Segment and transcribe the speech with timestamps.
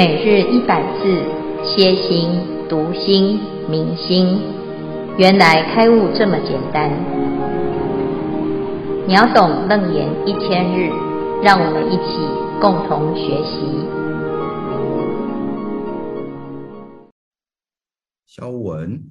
[0.00, 1.04] 每日一百字，
[1.62, 2.30] 歇心、
[2.70, 4.40] 读心、明心，
[5.18, 6.90] 原来开悟这么简单。
[9.06, 10.88] 秒懂楞严一千日，
[11.42, 12.16] 让我们一起
[12.62, 13.60] 共同学习。
[18.24, 19.02] 消文，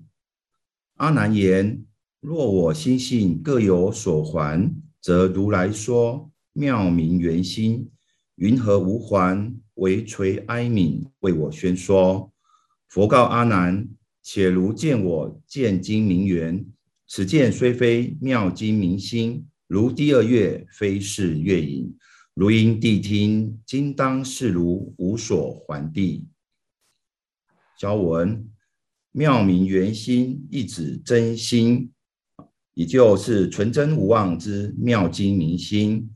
[0.98, 1.86] 阿难言：
[2.20, 7.92] 若我心性各有所还，则如来说妙明圆心，
[8.38, 9.54] 云何无还？
[9.80, 12.32] 惟垂哀悯，为我宣说。
[12.88, 13.88] 佛告阿难：
[14.22, 16.66] 且如见我见精明圆，
[17.08, 21.96] 此见虽非妙精明心，如第二月，非是月影。
[22.34, 26.28] 如因谛听，今当是如无所还地。
[27.80, 28.50] 消文：
[29.12, 31.92] 妙明圆心，一指真心，
[32.74, 36.10] 也就是纯真无妄之妙精明心。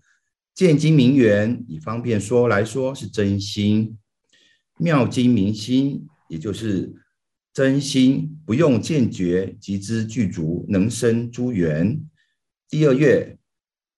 [0.55, 3.95] 见金明圆，以方便说来说是真心；
[4.77, 6.93] 妙金明心，也就是
[7.51, 11.99] 真心，不用见觉即知具足，能生诸缘。
[12.69, 13.35] 第二月，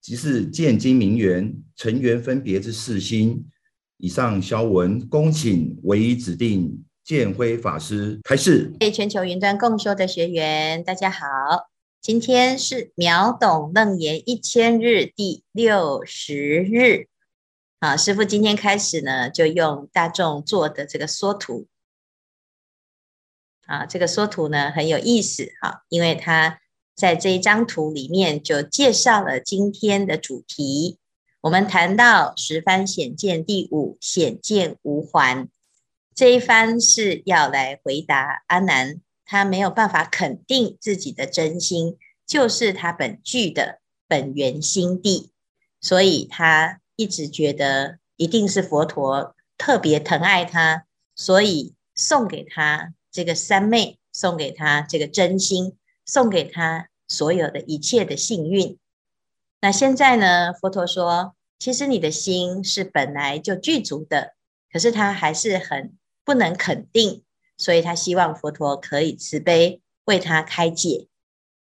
[0.02, 3.46] 即是见金明圆，成缘分别之四心。
[3.98, 8.72] 以上消文，恭请唯一指定见辉法师开示。
[8.80, 11.75] 为全球云端共修的学员，大家好。
[12.06, 17.08] 今天是秒懂楞严一千日第六十日，
[17.80, 21.66] 啊，师傅今天开始呢，就用大众做的这个缩图，
[23.66, 26.60] 啊，这个缩图呢很有意思，哈，因为他
[26.96, 31.00] 在这一张图里面就介绍了今天的主题。
[31.42, 35.50] 我们谈到十番显见第五显见无还，
[36.14, 39.02] 这一番是要来回答阿难。
[39.26, 45.32] 他没有办法肯定自己的真心，就是他本具的本源心地，
[45.82, 55.76] 所以他一直觉得一定是佛陀特别疼爱他，所以送给他这个三昧，送给他这个真心，
[56.06, 58.78] 送给他所有的一切的幸运。
[59.62, 60.54] 那现在呢？
[60.54, 64.36] 佛陀说，其实你的心是本来就具足的，
[64.72, 67.24] 可是他还是很不能肯定。
[67.58, 71.08] 所以他希望佛陀可以慈悲为他开解。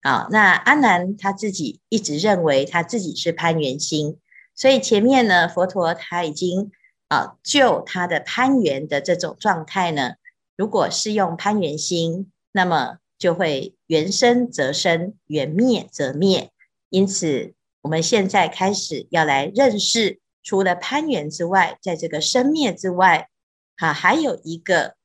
[0.01, 4.17] 好，那阿难他自己一直认为他自己是攀缘心，
[4.53, 6.71] 所以前面呢，佛陀他已经
[7.07, 10.15] 啊就他的攀缘的这种状态呢，
[10.57, 16.51] 如果是用攀缘心，那么就会缘生则生，缘灭则灭。
[16.89, 23.29] 因此，我们现在开始要来认识，除了攀缘之外，在这个生灭之外，
[23.77, 24.95] 啊，还有一个。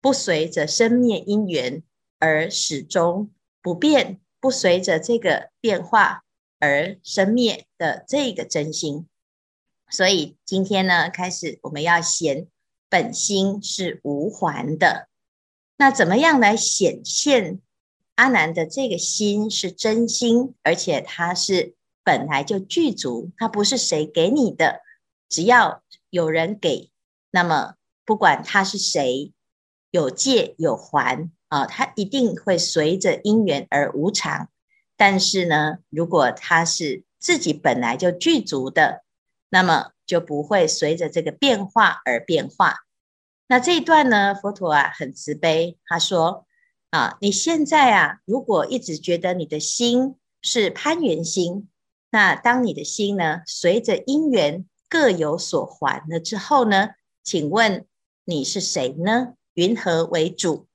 [0.00, 1.82] 不随着生灭因缘
[2.18, 3.30] 而始终
[3.60, 6.24] 不变，不随着这个变化
[6.58, 9.08] 而生灭的这个真心。
[9.90, 12.46] 所以今天呢，开始我们要显
[12.88, 15.08] 本心是无还的。
[15.76, 17.60] 那怎么样来显现
[18.14, 24.80] 阿难的这个心是真心，而且它是本来就具足，它不是谁给你的，
[25.28, 26.90] 只要有人给，
[27.30, 27.74] 那么
[28.04, 29.32] 不管他是谁。
[29.96, 34.48] 有借有还啊，它一定会随着因缘而无常。
[34.96, 39.02] 但是呢，如果它是自己本来就具足的，
[39.48, 42.76] 那么就不会随着这个变化而变化。
[43.48, 46.46] 那这一段呢，佛陀啊很慈悲，他说
[46.90, 51.68] 啊，你现在啊，如果一直觉得你的心是攀缘心，
[52.10, 56.90] 那当你的心呢，随着因缘各有所还了之后呢，
[57.22, 57.86] 请问
[58.24, 59.34] 你是谁呢？
[59.56, 60.66] 云何为主？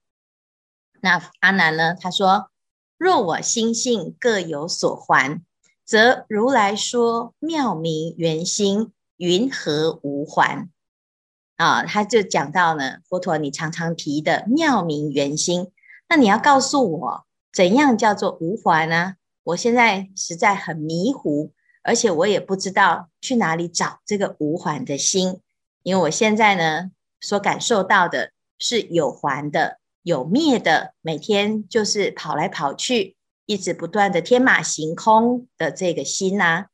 [1.02, 1.94] 那阿难呢？
[1.94, 2.50] 他说：
[2.98, 5.40] 若我心性各有所还，
[5.86, 10.68] 则如来说妙明圆心，云何无还？
[11.58, 15.72] 啊，他就讲到呢，佛陀你常常提的妙明圆心，
[16.10, 19.14] 那你要告诉我，怎样叫做无还呢？
[19.44, 21.52] 我现在实在很迷糊，
[21.84, 25.40] 而且我也不知道去哪里找这个无还的心，
[25.84, 26.90] 因为我现在呢，
[27.20, 28.32] 所感受到的。
[28.62, 33.16] 是有还的，有灭的，每天就是跑来跑去，
[33.48, 36.68] 一直不断的天马行空的这个心呐、啊。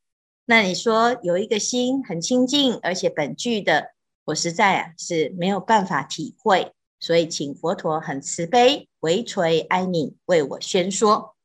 [0.45, 3.91] 那你说有一个心很清净，而且本具的，
[4.25, 11.35] 我实在啊是没有办法体会，所以请佛陀很慈悲，惟垂哀愍为我宣说。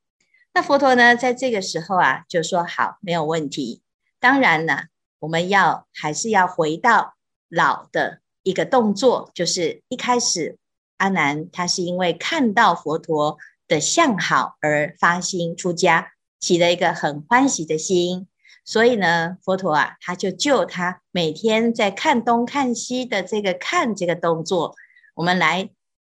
[0.55, 3.83] 那佛陀呢，在这个时候啊，就说好，没有问题。
[4.19, 4.87] 当然呢，
[5.21, 7.15] 我们要还是要回到
[7.49, 8.22] 老的。
[8.43, 10.59] 一个动作就是一开始，
[10.97, 18.27] 阿难他是因为看到佛陀的相好而发心出家，起了一个很欢喜的心，
[18.65, 24.75] 所以呢，佛陀啊，他就就他每天在看东看西的这个看这个动作，
[25.15, 25.71] 我们来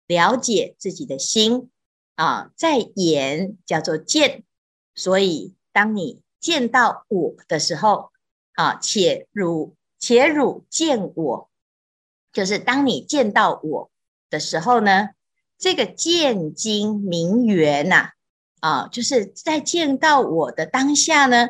[0.06, 1.70] 了解自己的心
[2.14, 4.44] 啊，在眼叫做见，
[4.94, 8.10] 所以当你见到我的时候
[8.54, 11.50] 啊，且汝且汝见我，
[12.36, 13.90] 就是当你见到我
[14.28, 15.08] 的时候呢，
[15.56, 18.10] 这个见精明缘呐，
[18.60, 21.48] 啊，就是在见到我的当下呢。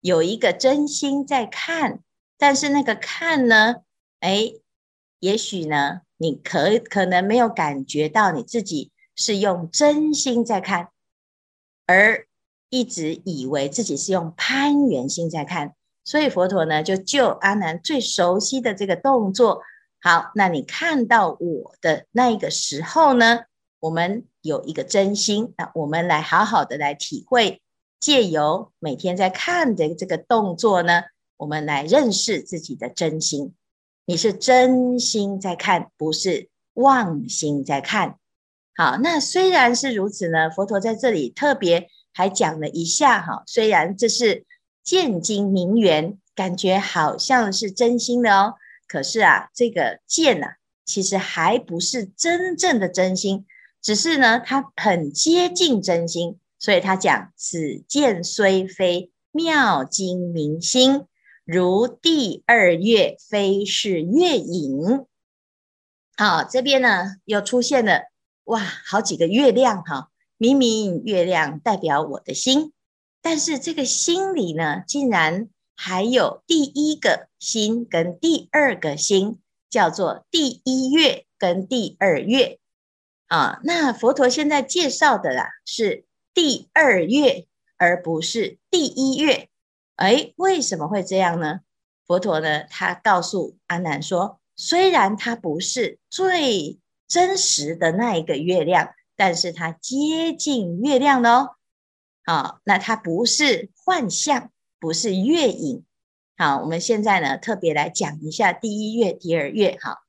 [0.00, 2.00] 有一个真心在看，
[2.36, 3.76] 但是那个看呢，
[4.18, 4.54] 哎，
[5.20, 10.88] 也许呢，你可可能没有感觉到你自己是用真心在看，
[11.86, 12.26] 而
[12.70, 19.62] 一直以为自己是用攀缘心在看，所以佛陀呢就就阿难最熟悉的这个动作，
[20.06, 23.44] 好，那你看到我的那一个时候呢，
[23.80, 27.62] 我们有一个真心，那我们来好好的来体会。
[28.00, 31.04] 借由每天在看的这个动作呢，
[31.38, 33.54] 我们来认识自己的真心。
[34.04, 38.18] 你是真心在看，不是妄心在看。
[38.76, 44.44] 好，那虽然是如此呢，佛陀在这里特别还讲了一下哈，虽然这是
[44.82, 53.46] 见精明圆，感觉好像是真心的哦，可是啊，这个见啊，其实还不是真正的真心，
[53.82, 56.38] 只是呢，它很接近真心。
[56.56, 61.04] 所以他讲，此见虽非妙精明心，
[61.44, 65.04] 如第二月非是月影。
[66.16, 68.04] 好，这边呢又出现了
[68.44, 70.08] 哇，好几个月亮哈，
[70.38, 72.72] 明明月亮代表我的心，
[73.20, 79.38] 但是这个心里呢，竟然还有第一个心跟第二个心，
[79.68, 82.58] 叫做第一月跟第二月
[83.28, 83.60] 啊。
[83.64, 86.04] 那佛陀现在介绍的啦是。
[86.36, 89.48] 第二月，而不是第一月，
[89.94, 91.60] 哎，为什么会这样呢？
[92.08, 101.50] 佛陀呢，他告诉阿难说，虽然它不是最真实的那一个月亮，但是它接近月亮的哦。
[102.24, 104.50] 好，那它不是幻象，
[104.84, 105.82] 不是月影。
[106.36, 109.78] 好，我们现在呢，特别来讲一下第一月、第二月。
[109.80, 110.00] 好，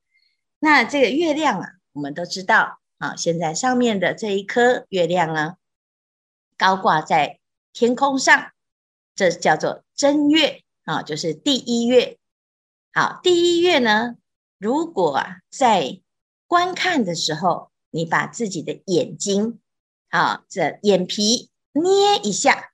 [0.58, 5.54] 那这个月亮啊，我们都知道，啊，现在上面的这一颗月亮呢。
[6.58, 7.40] 高挂在
[7.72, 8.50] 天空上，
[9.14, 12.18] 这叫做真月啊，就是第一月。
[12.92, 14.16] 好，第一月呢，
[14.58, 16.02] 如果啊在
[16.46, 19.58] 观看的时候，你把自己的眼睛
[20.10, 22.72] 啊，这眼皮捏一下，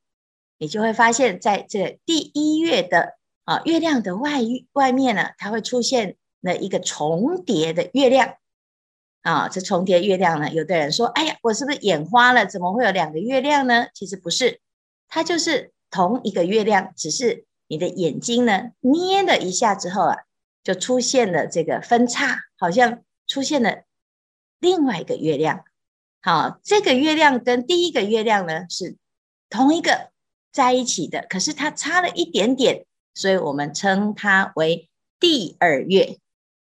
[0.62, 4.38] 你就会发现，在这第一月的啊月亮的外
[4.74, 8.36] 外面呢，它会出现了一个重叠的月亮。
[9.22, 10.52] 啊，这重叠月亮呢？
[10.52, 12.46] 有的人说：“哎呀，我是不是眼花了？
[12.46, 14.60] 怎么会有两个月亮呢？”其实不是，
[15.08, 20.18] 它就是同一个月亮，只是你的眼睛呢捏了一下之后啊，
[20.62, 23.82] 就出现了这个分叉，好像出现了
[24.60, 25.64] 另外一个月亮。
[26.20, 28.96] 好，这个月亮跟第一个月亮呢是
[29.50, 30.11] 同一个
[30.52, 32.84] 在一起的，可是它差了一点点，
[33.14, 34.88] 所以我们称它为
[35.18, 36.18] 第二月。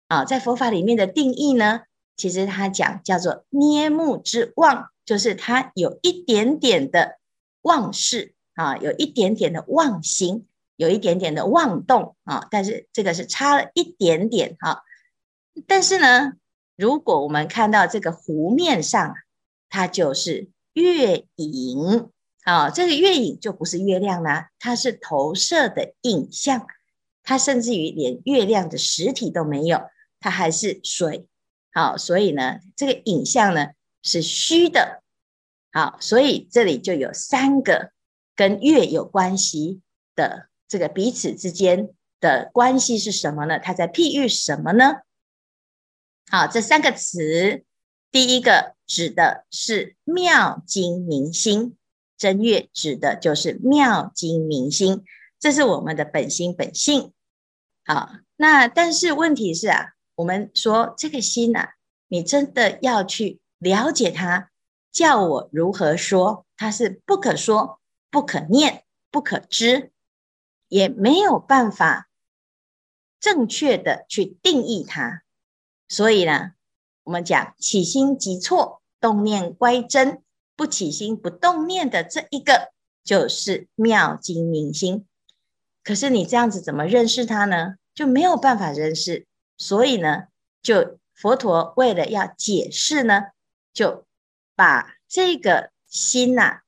[0.08, 1.82] 啊，在佛法里面的定义呢？
[2.16, 7.18] 其实它讲叫做捏目之望，就是它有一点点的
[7.62, 12.48] 妄事啊，有一点点的妄心，有一点点的妄动啊。
[12.50, 14.82] 但是这个是差了一点点哈。
[15.66, 16.32] 但是呢，
[16.74, 19.14] 如果我们看到这个湖面上，
[19.68, 22.10] 它就是月影
[22.52, 22.70] 啊。
[22.70, 26.66] 这个月影就不是月亮啦，它是投射的影像，
[27.22, 29.82] 它甚至于连月亮的实体都没有，
[30.18, 31.26] 它还是水。
[31.72, 33.68] 好，所以呢，这个影像呢
[34.02, 35.02] 是虚的。
[35.70, 37.92] 好，所以这里就有三个
[38.34, 39.80] 跟月有关系
[40.16, 41.90] 的这个彼此之间
[42.20, 43.58] 的关系是什么呢？
[43.58, 45.02] 它在譬喻什么呢？
[46.30, 47.64] 好，这三个词，
[48.10, 51.77] 第一个指的是妙精明心，
[52.18, 55.04] 正月指的就是妙经明心，
[55.38, 57.14] 这是我们的本心本性。
[57.86, 59.94] 好，那但是问题是啊。
[60.16, 61.68] 我们说这个心呐、啊，
[62.08, 64.50] 你真的要去了解它，
[64.90, 66.44] 叫我如何说？
[66.56, 67.78] 它是不可说、
[68.10, 68.82] 不可念、
[69.12, 69.92] 不可知，
[70.66, 72.08] 也没有办法
[73.20, 75.22] 正确的去定义它。
[75.86, 76.54] 所以呢，
[77.04, 80.24] 我们讲起心即错，动念乖真，
[80.58, 82.72] 不起心不动念的这一个，
[83.04, 85.06] 就是妙精明心。
[85.84, 87.76] 可是你这样子怎么认识它呢？
[87.94, 89.28] 就没有办法认识。
[89.56, 90.24] 所以呢，
[90.60, 93.26] 就佛陀为了要解释呢，
[93.72, 94.04] 就
[94.56, 96.62] 把这个心呐、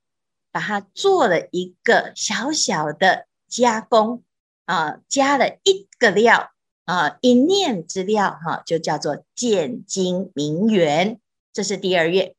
[0.52, 4.22] 把它做了一个小小的加工
[4.66, 6.52] 啊，加了一个料
[6.84, 11.20] 啊，一念之料哈、就叫做见精明圆，
[11.52, 12.36] 这是第二月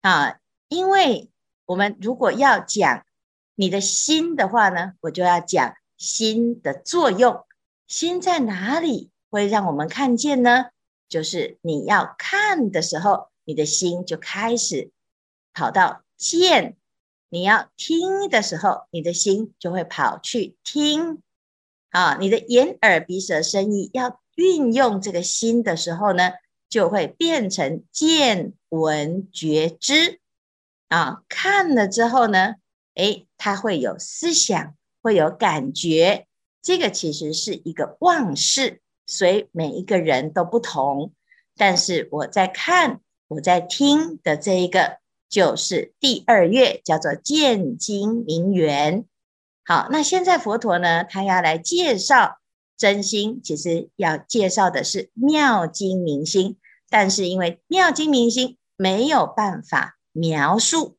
[0.00, 0.40] 啊。
[0.72, 1.30] 因为
[1.66, 3.04] 我们如果要讲
[3.54, 7.44] 你的心的话呢，我就要讲心的作用，
[7.86, 10.70] 心在哪里会让我们看见呢？
[11.10, 14.90] 就是你要看的时候，你的心就开始
[15.52, 16.78] 跑到见。
[17.28, 21.20] 你要听的时候，你的心就会跑去听
[21.90, 22.16] 啊。
[22.18, 26.32] 你的眼耳鼻舌身意要运用这个心的时候呢，
[26.70, 30.21] 就会变成见闻觉知
[30.92, 31.22] 啊。
[31.28, 32.54] 看了之后呢，
[32.94, 36.26] 诶，他会有思想，会有感觉。
[36.62, 41.12] 这个其实是一个妄识，所以每一个人都不同。
[41.56, 45.02] 但是我在看，我在听的这一个。
[45.32, 49.06] 就是第二月，叫做见经明圆。
[49.64, 52.36] 好，那现在佛陀呢，他要来介绍
[52.76, 56.58] 真心，其实要介绍的是妙经明心，
[56.90, 60.96] 但是因为妙经明心没有办法描述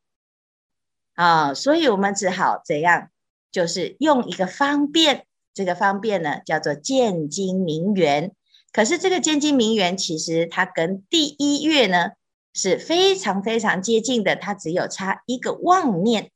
[1.14, 3.08] 啊，所以我们只好怎样？
[3.50, 8.32] 就是用一个方便，这个方便呢，叫做见精明圆。
[8.72, 12.10] 可是这个见精明圆，其实它跟第一月呢，
[12.52, 16.32] 是非常非常接近的，它只有差一个妄念。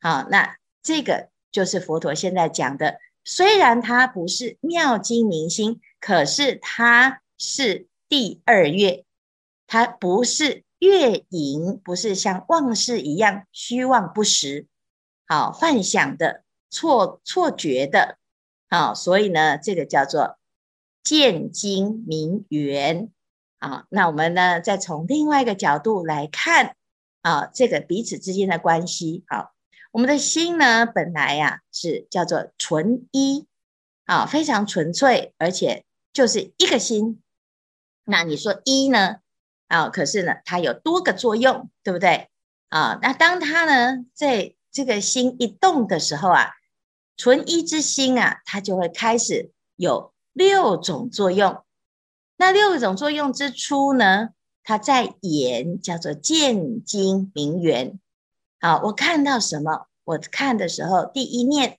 [0.00, 2.98] 好，那这个就是佛陀现在讲的。
[3.24, 9.04] 虽然它不是妙精明心，可是它是第二月，
[9.66, 14.66] 它不是月影，不是像妄识一样虚妄不实，
[15.26, 18.18] 好幻想的错错觉的。
[18.70, 20.38] 好，所以呢，这个叫做
[21.02, 23.10] 见精明圆。
[23.58, 26.76] 啊，那我们呢，再从另外一个角度来看
[27.22, 29.24] 啊，这个彼此之间的关系。
[29.26, 29.52] 好，
[29.90, 33.48] 我们的心呢，本来呀、啊、是叫做纯一，
[34.04, 37.20] 啊，非常纯粹，而且就是一个心。
[38.04, 39.16] 那你说一呢？
[39.68, 42.28] 啊，可是呢，它有多个作用，对不对？
[42.68, 46.50] 啊，那当它呢，在这个心一动的时候啊，
[47.16, 51.62] 纯一之心啊，它就会开始有六种作用。
[52.36, 54.30] 那六种作用之初呢，
[54.64, 57.98] 它在眼叫做见经明缘。
[58.60, 59.86] 好，我看到什么？
[60.04, 61.78] 我看的时候，第一念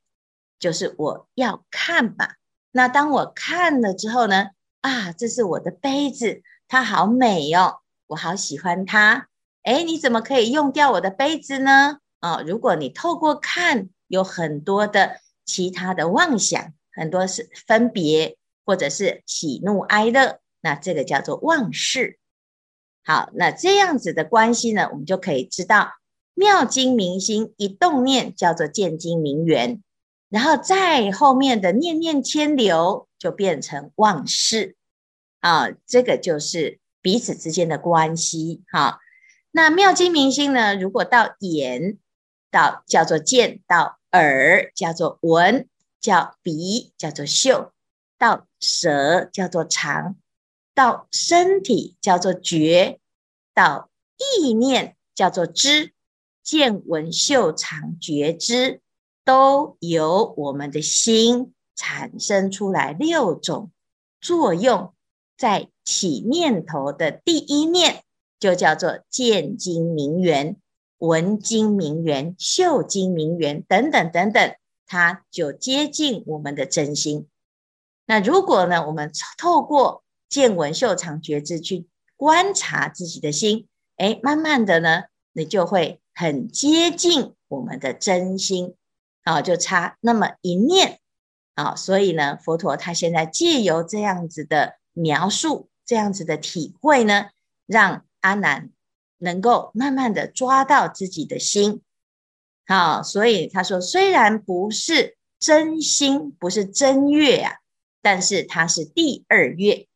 [0.59, 2.35] 就是我要看吧。
[2.71, 4.49] 那当我看了之后呢，
[4.81, 7.78] 啊，这是我的杯子，它好美哦，
[8.09, 9.27] 我好喜欢它。
[9.63, 11.99] 诶，你怎么可以用掉我的杯子呢？
[12.19, 18.35] 啊，如果你透过看，有很多的其他的妄想，很多是分别，
[18.65, 20.39] 或者是喜怒哀乐。
[20.61, 22.17] 那这个叫做妄事。
[23.03, 25.91] 好，那这样子的关系呢，我们就可以知道，
[26.33, 29.83] 妙经明心一动念叫做见经明缘，
[30.29, 34.75] 然后在后面的念念牵流就变成妄事
[35.41, 38.63] 啊，这个就是彼此之间的关系。
[38.71, 38.99] 哈，
[39.51, 41.97] 那妙经明心呢，如果到眼，
[42.51, 45.67] 到叫做见，到耳叫做闻，
[45.99, 47.71] 叫鼻叫做嗅，
[48.17, 50.15] 到舌叫做尝。
[50.75, 53.01] 到身体叫做觉，
[53.53, 55.93] 到意念叫做知，
[56.41, 58.79] 见闻嗅尝觉知，
[59.25, 63.71] 都由我们的心产生出来六种
[64.21, 64.93] 作用，
[65.39, 68.03] 在起念头的第一念
[68.41, 70.57] 就叫做见经明圆、
[70.97, 74.55] 闻经明圆、嗅精明圆等等等等，
[74.85, 77.29] 它就接近我们的真心。
[78.05, 83.65] 那如果呢，我们透过见闻嗅尝觉知去观察自己的心，
[83.95, 88.75] 哎，慢慢的呢，你就会很接近我们的真心，
[89.23, 90.99] 啊，就差那么一念，
[91.53, 97.27] 啊，所以呢，佛陀他现在借由这样子的描述，这样子的体会呢，
[97.65, 98.69] 让阿难
[99.17, 101.81] 能够慢慢的抓到自己的心，
[102.67, 107.57] 好，所以他说，虽然不是真心，不是真月啊，
[108.01, 109.87] 但是它是第二月。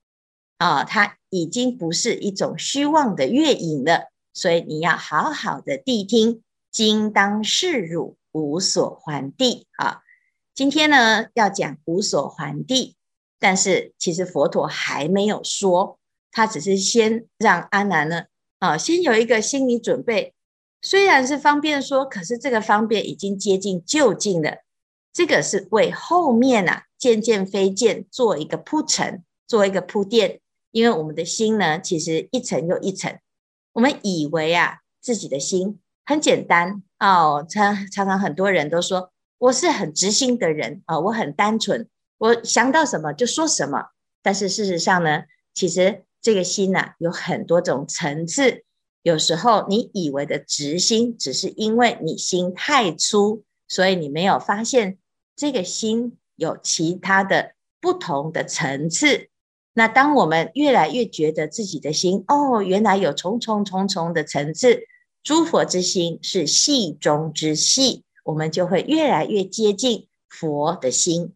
[0.60, 9.68] 啊，它已经不是一种虚妄的月影了，所以你要好好的谛听，今当示汝无所还地。
[9.76, 10.04] 啊，
[10.54, 12.96] 今天呢要讲无所还地，
[13.44, 16.00] 但是其实佛陀还没有说，
[16.32, 18.24] 他只是先让阿难呢，
[18.60, 20.34] 啊，先有一个心理准备。
[20.82, 24.60] 虽然是方便说，可是这个方便已经接近究竟了，
[25.12, 30.40] 这个是为后面啊渐渐飞渐做一个铺陈，做一个铺垫。
[30.72, 33.20] 因为我们的心呢，其实一层又一层。
[33.74, 37.46] 我们以为啊，自己的心很简单哦。
[37.50, 41.90] 常常常很多人都说我是很直心的人啊，我很单纯，
[42.24, 43.88] 我想到什么就说什么。
[44.22, 48.64] 但是事实上呢，其实这个心呐、有很多种层次。
[49.02, 54.98] 有时候你以为的直心，只是因为你心太粗，所以你没有发现
[55.36, 59.28] 这个心有其他的不同的层次。
[59.74, 64.84] 那当我们越来越觉得自己的心，哦，原来有重重重重的层次，
[65.22, 71.34] 诸佛之心是细中之细，我们就会越来越接近佛的心。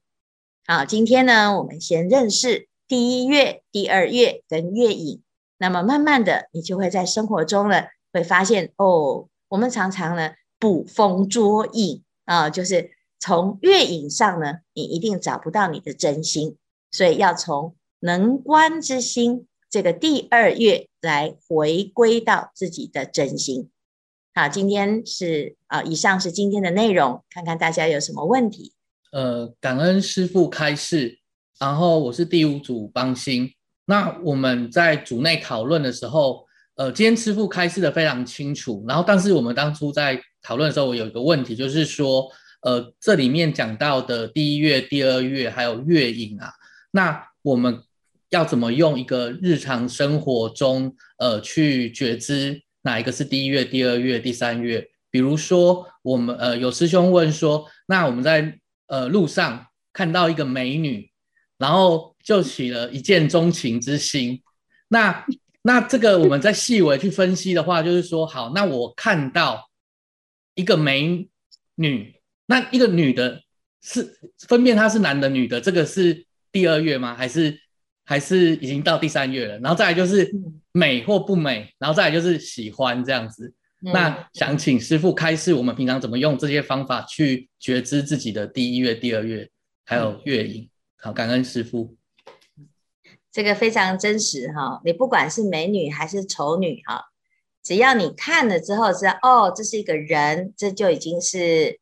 [0.70, 5.22] 好，今天呢，我们先认识第一月、第二月跟月影。
[5.58, 16.58] 那么慢慢的，你就会在生活中呢，会发现哦，我们常常呢捕风捉影啊，就是从月影上呢，你一定找不到你的真心，
[16.92, 23.70] 所以要从能观之心这个第二月来回归到自己的真心。
[24.34, 28.74] 好，今天是啊，以上是今天的内容，看看大家有什么问题。
[29.12, 31.20] 呃，感恩师父开示，
[31.60, 33.50] 然后我是第五组帮星。
[33.86, 36.46] 那我们在组内讨论的时候，
[36.76, 38.84] 呃，今天师父开示的非常清楚。
[38.88, 42.30] 然后，但是我们当初在讨论的时候，我有一个问题，就是说，
[42.62, 46.52] 呃，这里面讲到的第一月、第二月还有月影啊，
[46.92, 47.82] 那我们
[48.30, 54.86] 要怎么用一个日常生活中，呃，去觉知哪一个是第一月、第二月、第三月？
[55.10, 61.10] 比如说，我们呃有师兄问说，那我们在呃路上看到一个美女，
[61.58, 62.16] 然后。
[62.28, 64.44] 就起了一见钟情之心，
[64.90, 65.26] 那
[65.62, 69.70] 那这个我们在细微去分析的话，就是说，好，那我看到
[70.56, 71.30] 一个美
[71.76, 72.14] 女，
[72.48, 73.42] 那一个女的
[73.82, 77.16] 是分辨她是男的女的，这个是第二月吗？
[77.16, 77.58] 还是
[78.04, 79.58] 还是已经到第三月了？
[79.60, 80.30] 然后再来就是
[80.74, 83.54] 美或不美，然后再来就是喜欢这样子。
[83.80, 89.50] 那想请师傅开示，我们平常怎么用这些方法去觉知自己的第一月、第二月，
[89.86, 90.70] 还有月影？
[90.98, 91.96] 好，感恩师傅。
[93.32, 97.06] 这个非常真实哈，你不管是美女还是丑女哈，
[97.62, 101.80] 只要你看了之后知道哦，这是一个人，这就已经是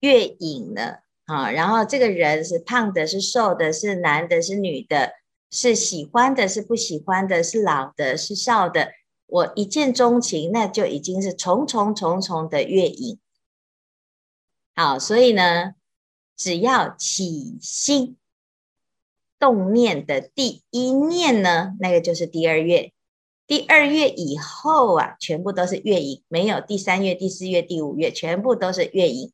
[0.00, 1.50] 月影了啊。
[1.50, 5.12] 然后这个人是胖的，是瘦的，是男的，是女的，
[5.50, 8.92] 是喜欢的，是不喜欢的，是老的，是少的。
[9.30, 13.18] 我一见钟情，那就已经是重重重重的月影。
[14.74, 15.74] 好，所以呢，
[16.36, 18.16] 只要起心。
[19.38, 22.92] 动念的第一念呢，那个就是第二月。
[23.46, 29.32] 第二月以后啊，全部都是月影，没有第三月、第四月、第五月，全部都是月影。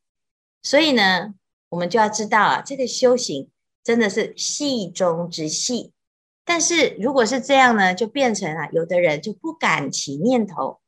[0.63, 1.33] 所以呢，
[1.67, 3.49] 我们就要知道啊，这个修行
[3.83, 5.91] 真的是细中之细。
[6.47, 10.79] 但是如果是这样呢，就变成啊，有的人就不敢起念头。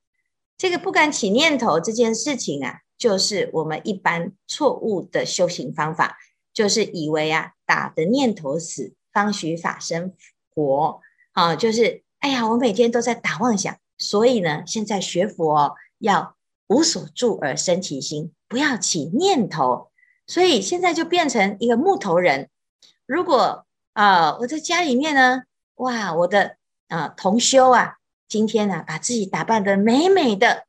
[0.57, 6.17] 这个不敢起念头这件事情啊，就是我们一般错误的修行方法，
[6.53, 8.93] 就是以为啊，打的念头死。
[9.11, 10.13] 方许法身
[10.53, 16.35] 活，啊，就是哎呀，我每天都在打妄想，所以呢，现在学佛要
[16.67, 19.89] 无所住而生其心，不要起念头，
[20.27, 22.49] 所以现在就变成一个木头人。
[23.07, 25.41] 如果啊，我在家里面呢，
[25.79, 26.57] 哇，我的
[26.89, 30.65] 啊同修啊，今天呢，把自己打扮得美美的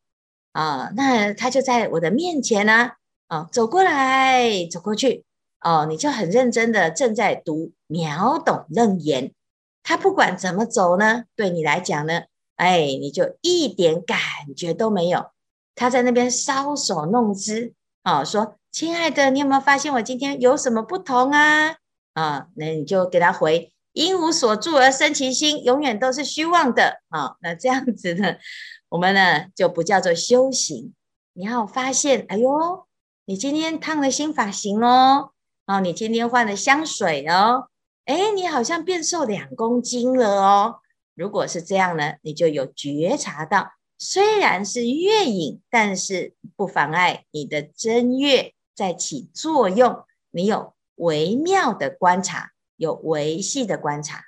[0.53, 2.93] 啊，那他就在我的面前呢，
[3.27, 5.25] 啊，走过来，走过去。
[5.61, 9.35] 哦，你就很认真的正在读秒懂楞严，
[9.83, 12.23] 他不管怎么走呢，对你来讲呢，
[12.55, 14.17] 哎，你就一点感
[14.57, 15.27] 觉都没有。
[15.75, 21.75] 他在那边搔首弄姿，哦，说：“亲爱的，你有没有发现我今天有什么不同啊？”
[22.15, 28.37] 啊，那你就给他回：“因无所住而生其心，永远都是虚妄的。”啊，那这样子呢，
[28.89, 30.95] 我们呢就不叫做修行。
[31.35, 32.87] 你要发现，哎呦，
[33.27, 35.33] 你今天烫了新发型哦。
[35.67, 37.69] 哦，你今天换了香水哦，
[38.07, 40.77] 诶，你好像变瘦两公斤了哦。
[41.15, 50.05] 如果是这样呢，你就有觉察到，虽然是月影，但是不妨碍你的真月在起作用。
[50.31, 54.25] 你有微妙的观察，有维系的观察。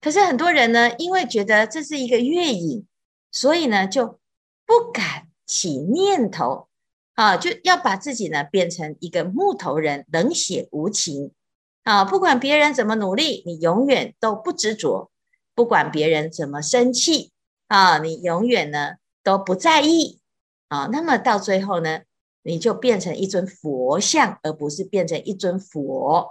[0.00, 2.86] 可是很多人呢，因为觉得这是一个月影，
[3.32, 4.20] 所以呢就
[4.64, 6.68] 不敢起念头。
[7.14, 11.32] 啊，就要把自己呢变成一个木头人，冷血无情。
[11.82, 15.10] 啊，不管别人怎么努力，你永远都不执着；
[15.54, 17.32] 不管别人怎么生气，
[17.66, 20.20] 啊，你永远呢都不在意。
[20.68, 22.00] 啊，那么到最后呢，
[22.42, 26.30] 你就变成一尊佛像，而不是变成一尊佛。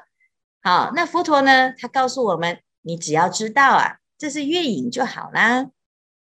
[0.62, 5.70] 好，那佛陀呢，他告诉我们，你只要知道啊，这是月影就好啦。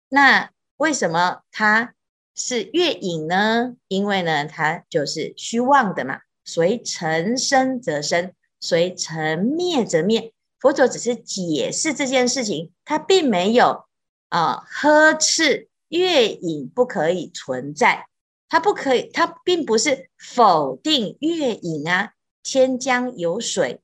[0.08, 1.94] 那为什么他？
[2.36, 3.74] 是月影呢？
[3.88, 10.32] 因为呢，它就是虚妄的嘛，随尘生则生，随尘灭则灭。
[10.58, 13.84] 佛陀只是解释这件事情，他并没有
[14.30, 18.06] 啊呵斥月影不可以存在，
[18.48, 22.12] 他不可以，他并不是否定月影啊。
[22.42, 23.82] 千江有水，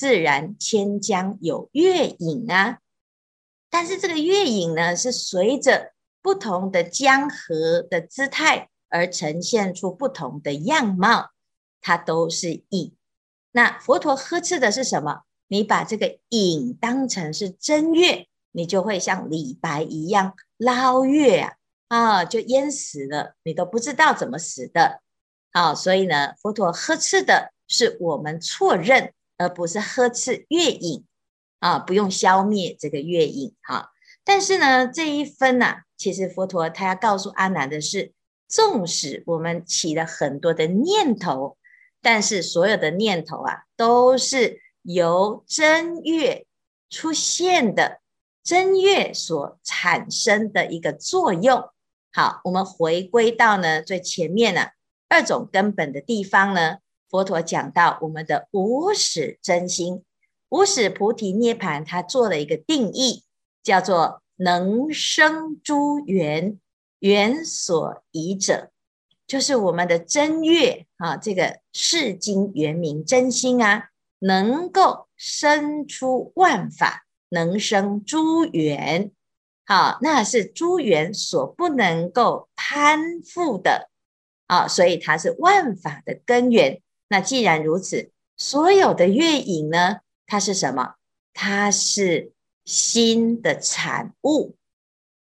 [0.00, 2.78] 自然千江有月影啊。
[3.68, 11.32] 但是这个月影呢，是随着不同的江河的姿态而呈现出不同的样貌，
[11.82, 12.96] 它都是影。
[13.52, 15.24] 那佛陀呵斥的是什么？
[15.48, 21.56] 你把这个影当成是真月，你就会像李白一样捞月啊，
[21.88, 25.02] 啊，就淹死了，你都不知道怎么死的。
[25.52, 31.04] 好，所以呢，佛陀呵斥的是我们错认，而不是呵斥月影。
[31.58, 33.90] 啊，不用消灭这个月影哈。
[34.24, 38.14] 但是呢，这一分呢、其实佛陀他要告诉阿难的是，
[38.48, 41.58] 纵使我们起了很多的念头，
[42.00, 46.46] 但是所有的念头啊，都是由真月
[46.88, 48.00] 出现的，
[48.42, 51.68] 真月所产生的一个作用。
[52.10, 54.68] 好，我们回归到呢最前面呢
[55.10, 56.78] 二种根本的地方呢，
[57.10, 60.04] 佛陀讲到我们的无始真心。
[60.48, 63.24] 无始菩提涅槃，他做了一个定义，
[63.62, 66.58] 叫做能生诸缘，
[67.00, 68.70] 缘所依者，
[69.26, 79.10] 就是我们的真月啊，这个世经原名真心啊，能够生出万法，能生诸缘，
[79.66, 83.88] 好，那是诸缘所不能够攀附的
[84.46, 86.80] 啊，所以它是万法的根源。
[87.10, 89.98] 那既然如此，所有的月影呢？
[90.26, 90.94] 它是什么？
[91.34, 92.32] 它是
[92.64, 94.54] 心的产物。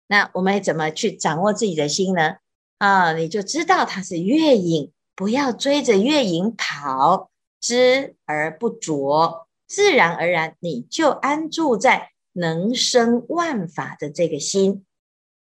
[0.08, 2.38] 那我们怎么去掌握自己的心呢？
[2.78, 14.84] 啊，你就知道它是月影，不要追着月影跑，知而不着，自然而然你就安住在能生万法的这个心。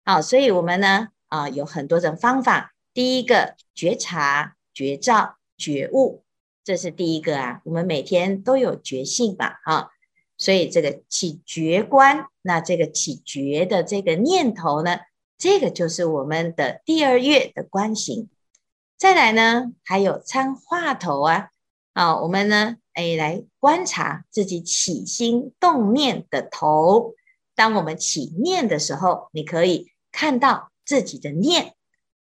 [0.06, 2.74] 好，所以我们呢，啊，有很多种方法。
[2.94, 6.21] 第一个，觉察、觉照、觉悟。
[6.64, 9.90] 这是第一个啊，我们每天都有觉性吧，啊，
[10.38, 15.00] 所以这个起觉观，那这个起觉的这个念头呢，
[15.40, 18.30] 这个就是我们的第二月的观行。
[18.96, 21.50] 再来呢，还有参话头啊，
[21.94, 27.16] 啊，我们呢，哎，来观察自己起心动念的头。
[27.56, 31.74] 当我们起念的时候，你可以看到自己的念，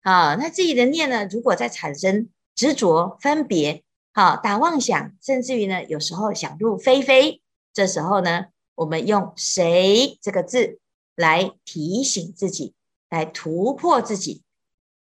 [0.04, 3.84] 啊，那自己的念呢，如果在产生执着分别。
[4.14, 7.42] 好，打妄想，甚至于呢，有时候想入非非，
[7.74, 10.80] 这时候呢，我们用谁这个字
[11.16, 12.74] 来提醒自己，
[13.10, 14.44] 来突破自己。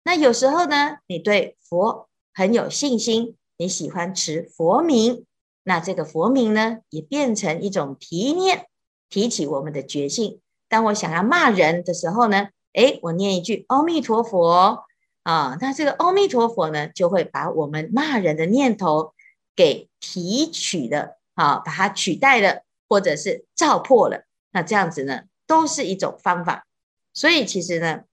[0.05, 5.25] 那有时候呢，你对佛很有信心，你喜欢持佛名，
[5.63, 8.67] 那这个佛名呢，也变成一种提念，
[9.09, 10.41] 提起我们的觉性。
[10.69, 14.85] 当我想要骂人的时候呢，诶，我念一句阿弥陀佛。
[15.29, 19.13] 啊，那这个阿弥陀佛呢，就会把我们骂人的念头
[19.55, 24.25] 给提取了，啊，把它取代了，或者是照破了。
[24.53, 26.67] 那这样子呢，都是一种方法。
[27.13, 28.05] 所以其实呢，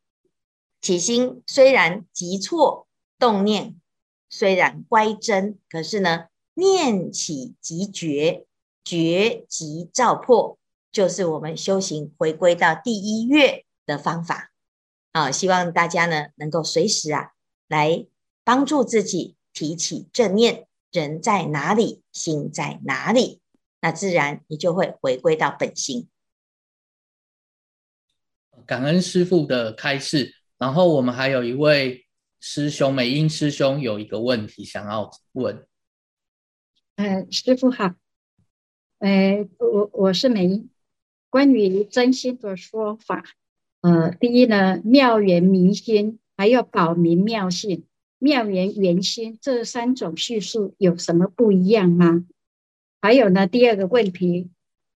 [0.82, 2.86] 起心虽然急错，
[3.18, 3.80] 动念
[4.30, 6.26] 虽然乖真，可是呢，
[6.56, 8.46] 念起即觉，
[8.84, 10.58] 觉即照破，
[10.92, 14.52] 就是我们修行回归到第一月的方法。
[15.16, 17.32] 啊，希望大家呢能够随时啊
[17.70, 18.06] 来
[18.44, 23.40] 帮助自己提起正念，人在哪里，心在哪里，
[23.80, 26.10] 那自然你就会回归到本心。
[28.66, 32.06] 感恩师傅的开示，然后我们还有一位
[32.42, 35.66] 师兄美英师兄有一个问题想要问。
[36.98, 37.96] 呃，师傅好，
[39.00, 40.70] 呃，我我是美英，
[41.30, 43.24] 关于真心的说法。
[43.86, 47.86] 呃，第一呢，妙缘明心，还有保明妙性，
[48.18, 52.26] 妙缘圆心这三种叙述有什么不一样吗？
[53.00, 54.50] 还有呢，第二个问题，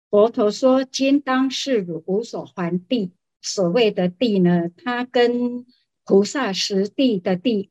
[0.10, 3.12] 佛陀说“今当是汝无所还地”，
[3.43, 5.65] 所谓的地呢，它跟
[6.06, 7.69] 菩萨实地的地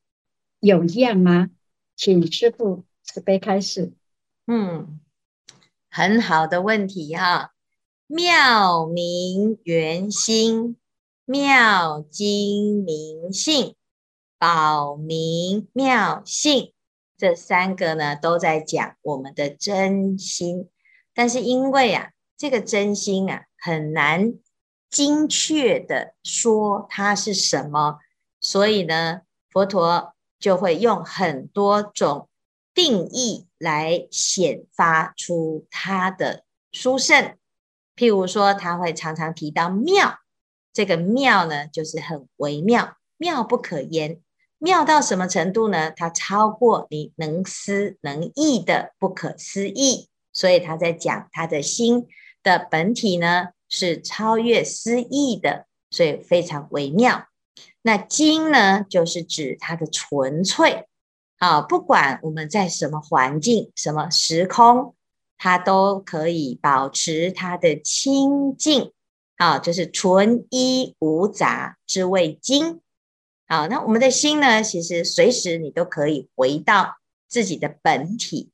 [0.60, 1.48] 有一样吗？
[1.96, 3.94] 请师父慈悲开始。
[4.46, 5.00] 嗯，
[5.88, 7.54] 很好的问题哈，
[8.06, 10.76] 妙明圆心。
[11.28, 13.74] 妙精明性、
[14.38, 16.72] 保明妙性，
[17.18, 20.68] 这三个呢都在讲我们的真心。
[21.12, 24.34] 但是因为啊，这个真心啊很难
[24.88, 27.98] 精确的说它是什么，
[28.40, 32.28] 所以呢，佛陀就会用很多种
[32.72, 37.36] 定义来显发出他的殊胜。
[37.96, 40.18] 譬如说，他会常常提到妙，
[40.76, 44.20] 这个妙呢，就是很微妙，妙不可言。
[44.58, 45.90] 妙到什么程度呢？
[45.90, 50.10] 它超过你能思能意的不可思议。
[50.34, 52.06] 所以他在讲他的心
[52.42, 57.24] 的本体呢，是超越思议的，所以非常微妙。
[57.80, 60.86] 那精呢，就是指它的纯粹
[61.38, 64.94] 啊，不管我们在什么环境、什么时空，
[65.38, 68.92] 它都可以保持它的清净
[69.36, 72.80] 啊，就是纯一无杂之谓精。
[73.46, 76.96] 好，那我们的心呢，其实随时你都可以回到
[77.28, 78.50] 自己的本体。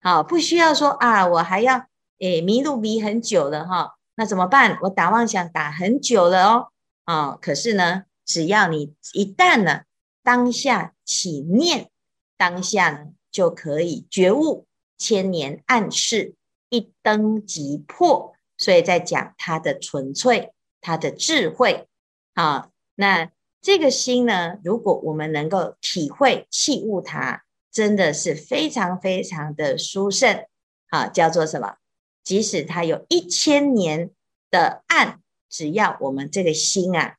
[0.00, 1.86] 好，不需要说啊，我还要
[2.20, 4.78] 诶迷路迷很久了哈，那怎么办？
[4.82, 6.68] 我打妄想打很久了哦，
[7.04, 9.82] 啊，可是呢，只要你一旦呢
[10.22, 11.90] 当下起念，
[12.36, 16.34] 当下就可以觉悟千年暗示
[16.68, 18.35] 一灯即破，
[18.66, 20.50] 所以在讲它的纯粹，
[20.80, 21.86] 它的智慧
[22.34, 23.30] 啊，那
[23.62, 27.44] 这个心呢，如果我们能够体会器悟它。
[27.76, 30.46] 真的是非常非常的殊胜，
[30.88, 31.76] 啊，叫做什么？
[32.24, 34.12] 即使它有一千年
[34.50, 37.16] 的暗，只要我们这个心啊，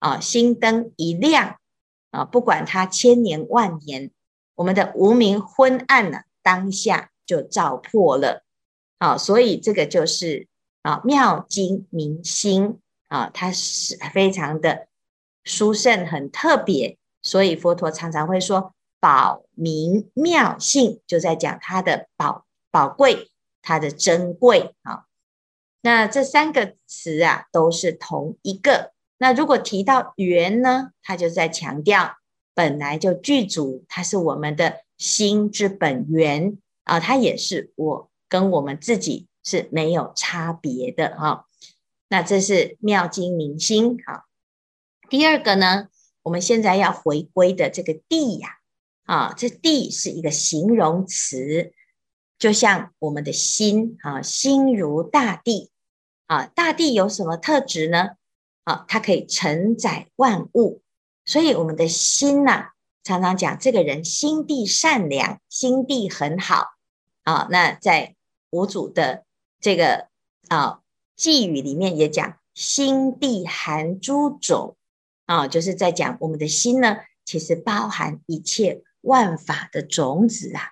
[0.00, 1.60] 啊，心灯一亮，
[2.10, 4.10] 啊，不管它千年万年，
[4.56, 8.42] 我们的无明昏暗呢，当下就照破了，
[8.98, 10.48] 啊，所以这个就是
[10.82, 14.86] 啊，妙经明心啊，它是非常的
[15.44, 18.74] 殊胜，很特别，所以佛陀常常会说。
[19.02, 25.06] 宝明妙性，就在讲它的宝宝贵，它的珍贵啊。
[25.80, 28.92] 那这三个词啊，都是同一个。
[29.18, 32.14] 那如果提到缘呢，它就在强调
[32.54, 41.46] 本来就具足，它是我们的心之本源啊，它也是我跟我们自己是没有差别的哈。
[42.08, 44.24] 那这是妙经明心好。
[45.08, 45.88] 第二个呢，
[46.22, 48.58] 我们现在要回归的这个地呀。
[49.04, 51.72] 啊，这地是一个形容词，
[52.38, 55.72] 就像我们的心啊，心如大地
[56.28, 56.46] 啊。
[56.46, 58.10] 大地有什么特质呢？
[58.62, 60.82] 啊，它可以承载万物，
[61.24, 62.70] 所以我们的心呐、
[63.02, 66.68] 常常讲这个人心地善良，心地很好
[67.24, 67.48] 啊。
[67.50, 68.14] 那在
[68.50, 69.24] 五祖的
[69.62, 70.08] 这个
[70.48, 70.80] 啊
[71.16, 74.76] 偈语里面也讲，心地含诸种
[75.24, 78.82] 啊，就是在讲我们的心呢，其实包含一切。
[79.04, 80.62] 万法的种子啊，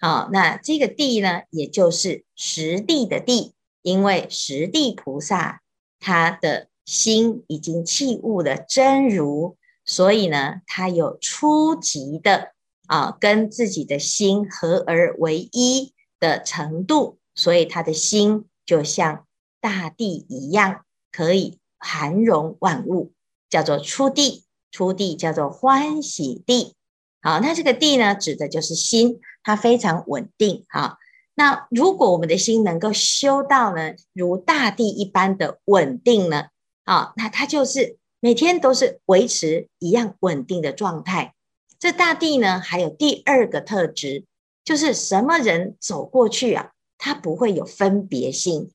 [0.00, 5.62] 好，那这个地呢，也就是实地的地，因为实地菩萨
[6.00, 12.54] 他的心已经契悟了真如，所以呢，他有初级的
[12.88, 19.24] 啊，跟自己的心合而为一的程度，所以他的心就像
[19.60, 23.12] 大地一样，可以涵容万物，
[23.48, 24.42] 叫做出地。
[24.72, 26.74] 出地叫做欢喜地。
[27.22, 30.66] 好，那这个地呢，指的就是心，它非常稳定。
[30.68, 30.98] 好，
[31.34, 36.48] 那如果我们的心能够修到呢，如大地一般的稳定呢，
[36.84, 41.34] 啊，那它就是每天都是维持一样稳定的状态。
[41.78, 44.26] 这大地呢，还有第二个特质，
[44.62, 48.70] 就是什么人走过去啊，它不会有分别心，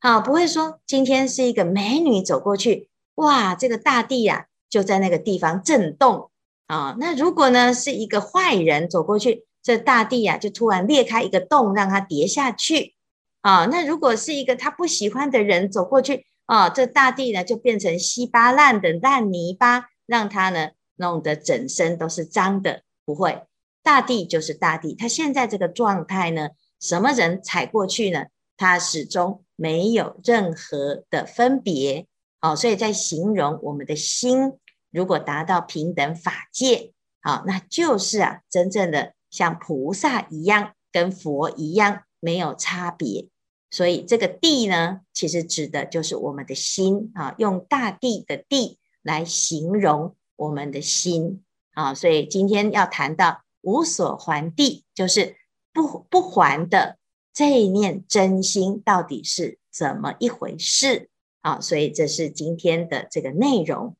[0.00, 6.30] 好，不会说今天是一个美女走过去，哇，这个大地啊，就在那个地方震动。
[6.66, 12.94] 啊、那如果呢是一个坏人走过去，这大地呀、就突然裂开一个洞，让他跌下去。
[13.40, 22.82] 啊、那如果是一个他不喜欢的人走过去，啊、哦，这大地呢就变成稀巴烂的烂泥巴，让他呢弄得整身都是脏的。
[23.04, 23.44] 不会，
[23.84, 26.48] 大地就是大地，他现在这个状态呢，
[26.80, 32.06] 什么人踩过去呢，他始终没有任何的分别。
[32.40, 34.52] 哦，所以在形容我们的心。
[34.90, 43.28] 如果达到平等法界，好，那就是啊，真正的像菩萨一样，跟佛一样，没有差别。
[43.70, 51.92] 所以这个地呢，其实指的就是我们的心啊，用大地的地来形容我们的心啊。
[51.92, 55.36] 所以今天要谈到无所还地，就是
[55.76, 56.96] 不不还的
[57.34, 61.10] 这一念真心到底是怎么一回事
[61.42, 61.60] 啊？
[61.60, 63.94] 所以这是今天的这个内容。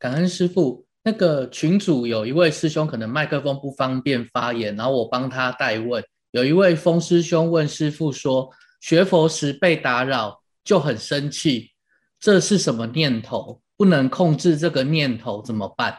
[0.00, 6.04] 感恩师父，那个群主有一位师兄可能麦克风不方便发言，然后我帮他代问。
[6.32, 11.70] 有一位风师兄问师父说：学佛时被打扰就很生气，
[12.18, 13.62] 这是什么念头？
[13.76, 15.96] 不能控制这个念头怎么办？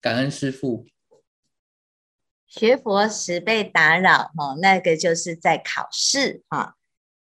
[0.00, 0.84] 感恩师父。
[2.58, 6.74] 学佛时被打扰，哦，那个就是在考试哈。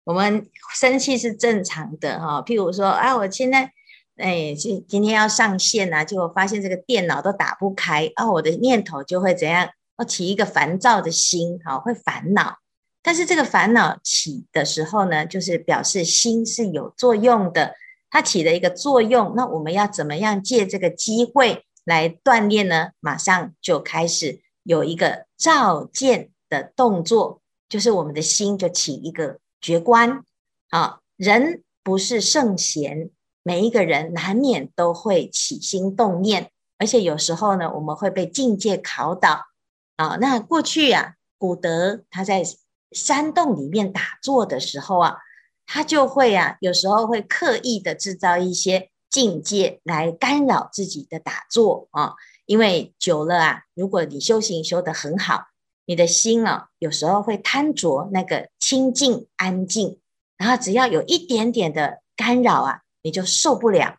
[0.05, 2.41] 我们生气是正常的哈。
[2.43, 3.73] 譬如说啊，我现在
[4.17, 9.69] 哎，今今天要上线呐，结果发现这个电脑都打不开，啊，我的念头就会怎样？
[9.97, 12.59] 我起一个烦躁的心，哈，会烦恼。
[13.03, 17.75] 但是这个烦恼起的时候呢，就是表示心是有作用的，
[18.09, 19.35] 它起了一个作用。
[19.35, 22.91] 那我们要怎么样借这个机会来锻炼呢？
[23.01, 24.44] 马上就开始。
[24.65, 30.25] 有一个照见的动作，就是我们的心就起一个觉观
[30.71, 30.99] 啊。
[31.17, 33.11] 人不是圣贤，
[33.45, 39.45] 每一个人难免都会起心动念，而且有时候呢，我们会被境界考倒
[39.97, 40.17] 啊。
[40.21, 42.43] 那过去啊，古德他在
[42.91, 45.19] 山洞里面打坐的时候啊，
[45.67, 52.15] 他就会啊，有时候会刻意的制造一些境界来干扰自己的打坐啊。
[52.47, 55.47] 因为久了啊，如果你修行修得很好，
[55.87, 59.99] 你的心啊，有时候会贪着那个清净安静，
[60.37, 63.97] 然后只要有一点点的干扰啊，你就受不了。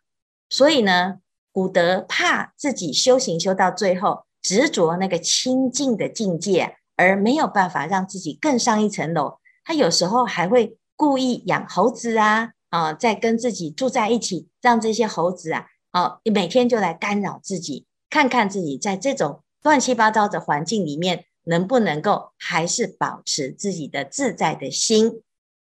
[0.49, 1.19] 所以呢，
[1.51, 17.87] 古德怕自己修行修到最后执着那个清净的境界，而没有办法让自己更上一层楼，他有时候还会故意养猴子啊，啊，再跟自己住在一起，让这些猴子啊，哦，每天就来干扰自己。
[18.15, 25.21] 看看自己在这种乱七八糟的环境里面，能不能够还是保持自己的自在的心？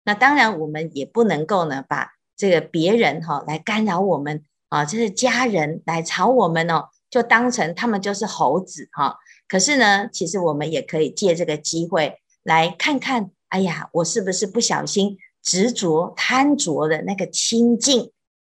[0.04, 9.16] 那当然，我们也不能够呢，把这个别人哈来干扰我们啊，这是家人来吵我们哦，就当成他们就是猴子哈。
[9.48, 18.12] 可是呢，其实我们也可以借这个机会来看看，哎呀，我是不是不小心执着贪着的那个清净？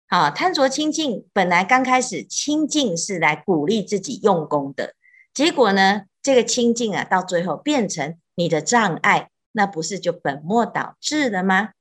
[0.09, 4.93] 好，贪着清净，本来刚开始清净是来鼓励自己用功的，
[5.33, 11.71] 结果呢，这个清净啊，到最后变成你的障碍，那不是就本末倒置了吗？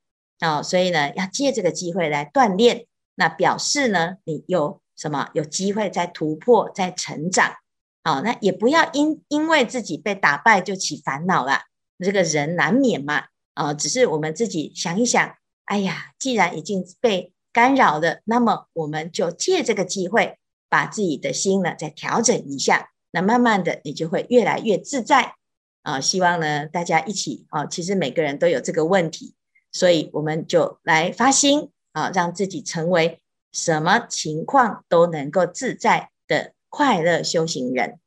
[0.40, 7.54] 哦，所以呢，要借这个机会来锻炼，那表示呢，你有什么有机会在突破，在成长。
[8.02, 11.60] 好，那也不要因因为自己被打败就起烦恼了，
[12.00, 13.26] 这个人难免嘛。
[13.54, 15.36] 啊，只是我们自己想一想，
[15.66, 20.36] 哎呀，既然已经被干扰的，那么我们就借这个机会，
[20.68, 25.36] 把自己的心呢再调整一下，那慢慢的你就会越来越自在
[25.80, 25.98] 啊！
[25.98, 29.34] 希望呢大家一起啊，其实每个人都有这个问题，
[29.72, 37.98] 所以我们就来发心啊，让自己成为什么情况都能够自在的快乐修行人。